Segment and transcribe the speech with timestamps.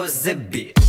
[0.00, 0.79] was a bitch.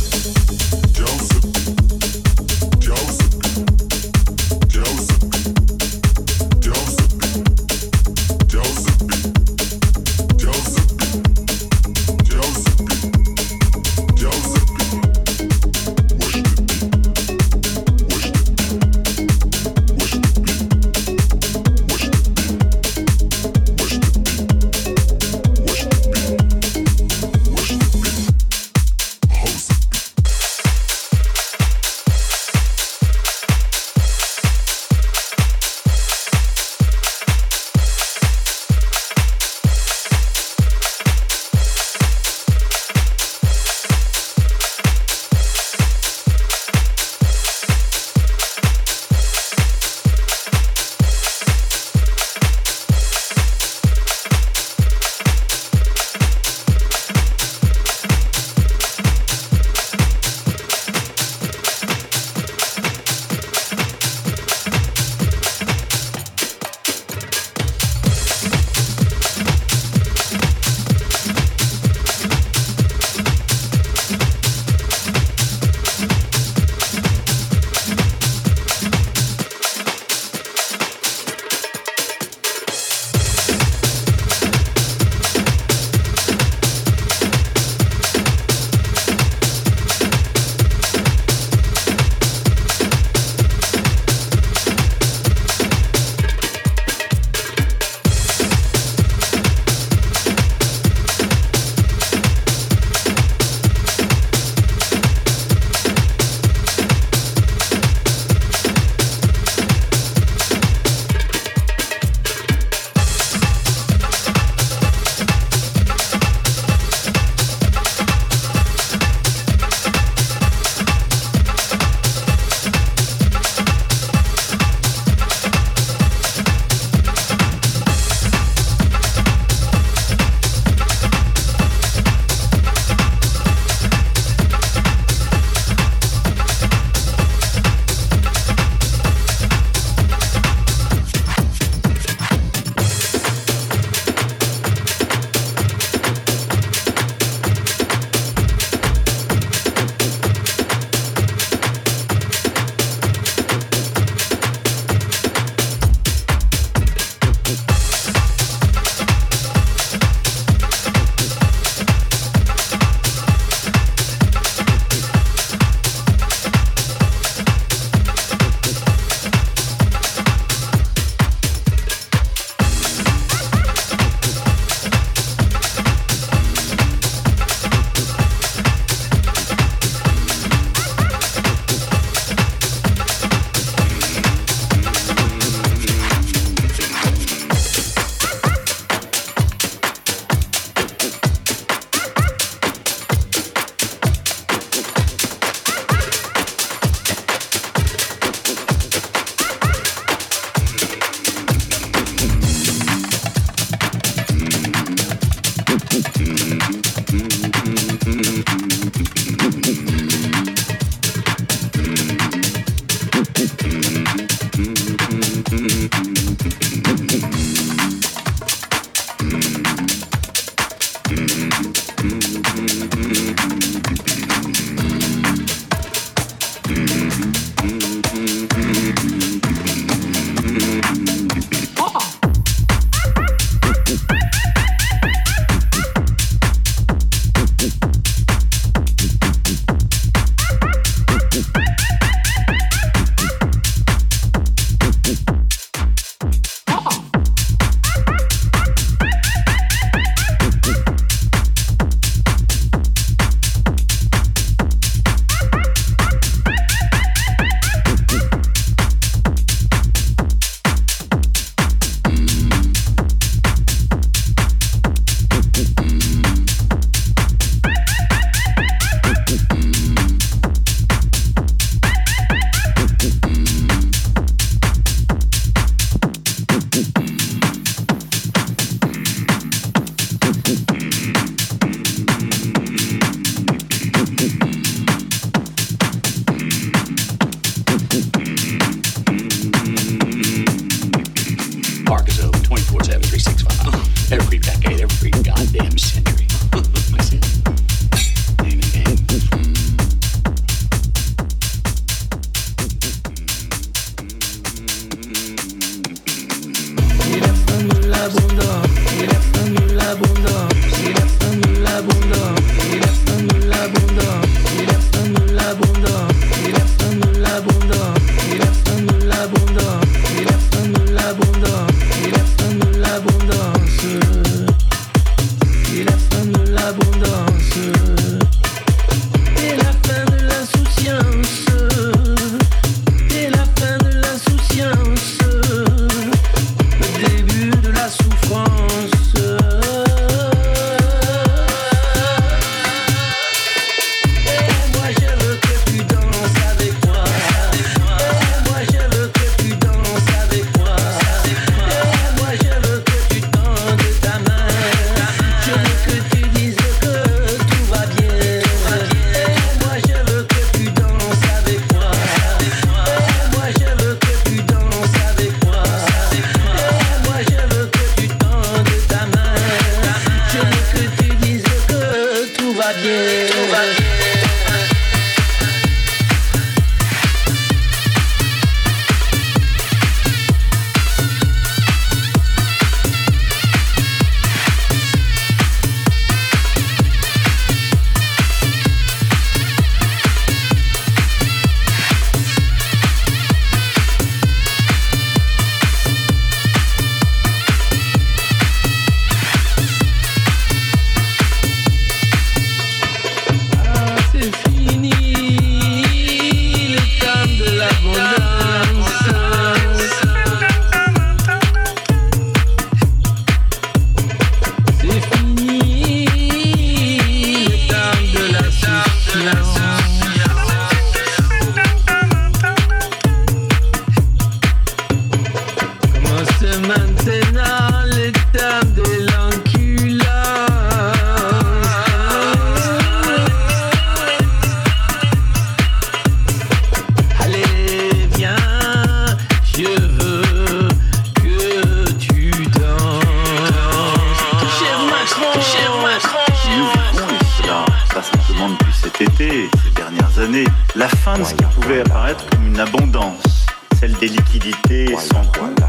[450.82, 453.46] La fin de ce qui pouvait apparaître comme une abondance,
[453.78, 455.22] celle des liquidités sans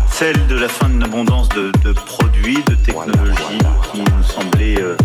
[0.10, 3.60] celle de la fin d'une abondance de, de produits, de technologies
[3.92, 4.98] qui nous semblaient euh,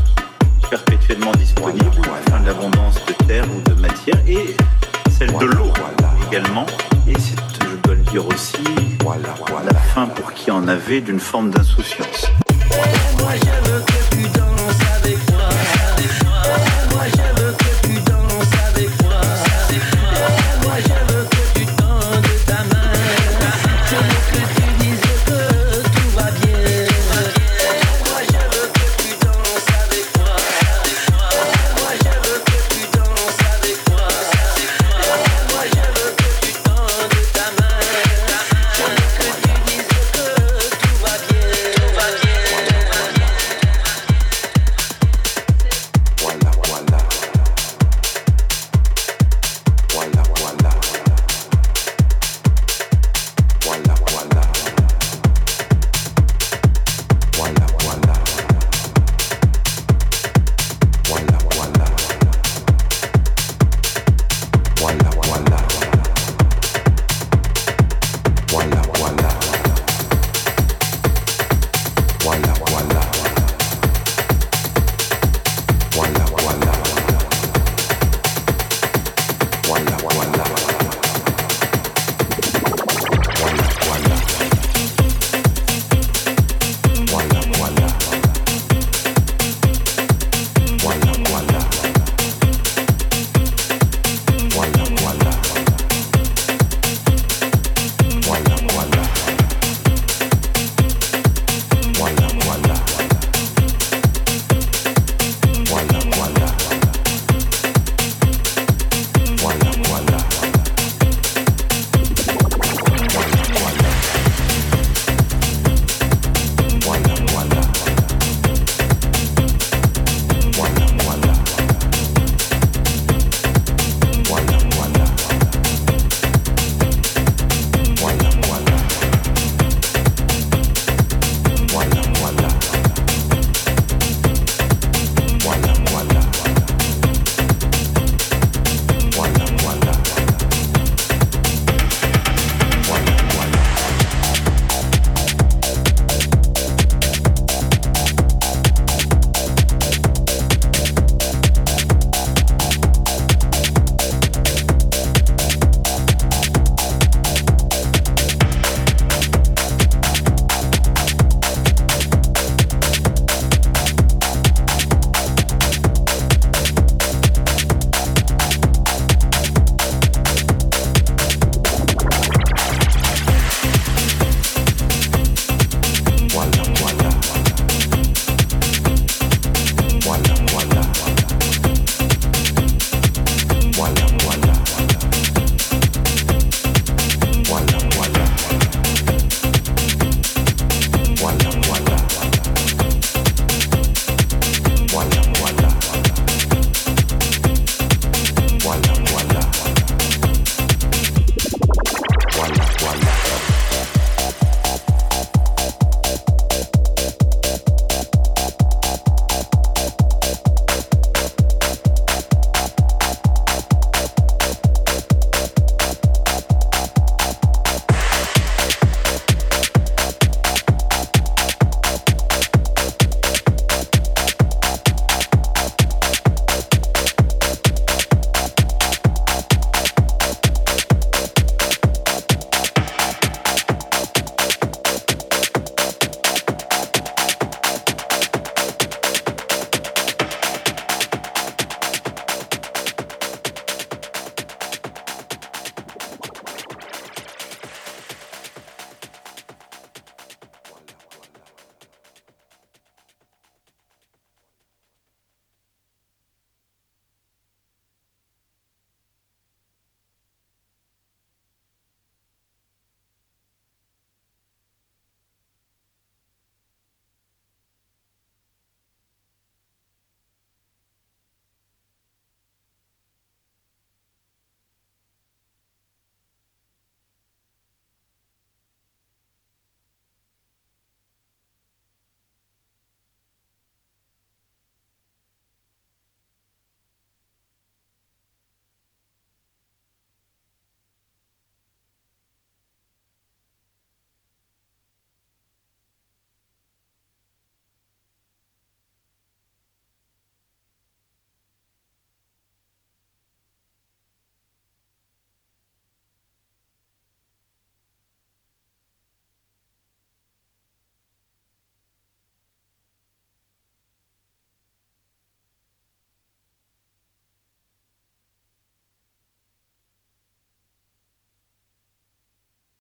[0.71, 4.57] perpétuellement disponibles, la fin de l'abondance de terre ou de matière, et
[5.11, 5.71] celle de l'eau
[6.31, 6.65] également,
[7.07, 7.37] et c'est,
[7.71, 8.65] je dois le dire aussi,
[9.67, 12.29] la fin pour qui en avait d'une forme d'insouciance.
[13.19, 13.88] Moi je veux